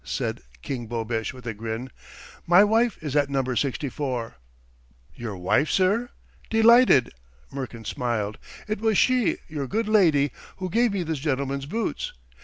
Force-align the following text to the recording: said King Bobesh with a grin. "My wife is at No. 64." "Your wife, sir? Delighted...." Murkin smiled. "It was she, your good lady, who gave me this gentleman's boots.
said 0.03 0.41
King 0.63 0.87
Bobesh 0.87 1.31
with 1.31 1.45
a 1.45 1.53
grin. 1.53 1.91
"My 2.47 2.63
wife 2.63 2.97
is 3.03 3.15
at 3.15 3.29
No. 3.29 3.43
64." 3.53 4.35
"Your 5.13 5.37
wife, 5.37 5.69
sir? 5.69 6.09
Delighted...." 6.49 7.11
Murkin 7.53 7.85
smiled. 7.85 8.39
"It 8.67 8.81
was 8.81 8.97
she, 8.97 9.37
your 9.47 9.67
good 9.67 9.87
lady, 9.87 10.31
who 10.57 10.71
gave 10.71 10.93
me 10.93 11.03
this 11.03 11.19
gentleman's 11.19 11.67
boots. 11.67 12.13